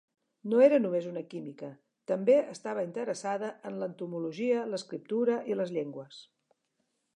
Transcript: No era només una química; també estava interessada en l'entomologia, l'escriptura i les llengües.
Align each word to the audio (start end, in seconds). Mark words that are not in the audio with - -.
No 0.51 0.59
era 0.67 0.77
només 0.85 1.03
una 1.09 1.21
química; 1.33 1.69
també 2.13 2.37
estava 2.55 2.87
interessada 2.89 3.53
en 3.71 3.79
l'entomologia, 3.83 4.67
l'escriptura 4.73 5.39
i 5.53 5.61
les 5.61 5.77
llengües. 5.79 6.23